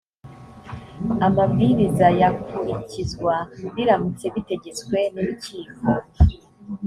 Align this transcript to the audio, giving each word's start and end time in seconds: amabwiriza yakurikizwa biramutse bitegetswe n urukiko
amabwiriza 1.27 2.07
yakurikizwa 2.21 3.33
biramutse 3.75 4.25
bitegetswe 4.33 4.97
n 5.13 5.15
urukiko 5.21 5.87